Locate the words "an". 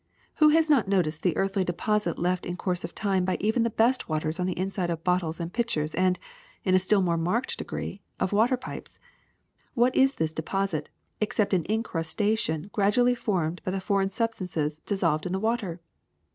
11.53-11.65